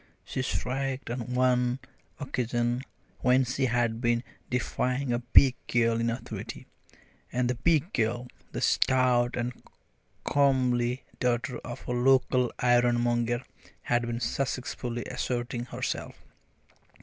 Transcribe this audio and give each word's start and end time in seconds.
she 0.25 0.41
shrieked 0.41 1.11
on 1.11 1.35
one 1.35 1.77
occasion 2.19 2.81
when 3.19 3.43
she 3.45 3.67
had 3.67 4.01
been 4.01 4.23
defying 4.49 5.13
a 5.13 5.19
big 5.19 5.53
girl 5.67 5.99
in 6.01 6.09
authority, 6.09 6.65
and 7.31 7.47
the 7.47 7.53
big 7.53 7.93
girl 7.93 8.27
the 8.51 8.61
stout 8.61 9.35
and 9.35 9.53
comely 10.23 11.03
daughter 11.19 11.59
of 11.59 11.87
a 11.87 11.91
local 11.91 12.51
ironmonger 12.57 13.43
had 13.83 14.01
been 14.07 14.19
successfully 14.19 15.05
asserting 15.05 15.65
herself. 15.65 16.17